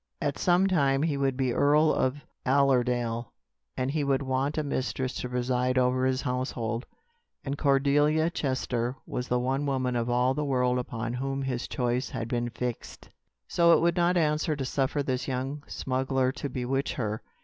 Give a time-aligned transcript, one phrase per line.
[0.19, 3.27] At some time he would be earl of Allerdale;
[3.77, 6.87] and he would want a mistress to preside over his household;
[7.45, 12.09] and Cordelia Chester was the one woman of all the world upon whom his choice
[12.09, 13.11] had been fixed.
[13.47, 17.21] So it would not answer to suffer this young smuggler to bewitch her.